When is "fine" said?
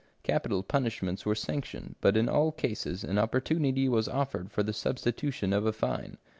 5.71-6.17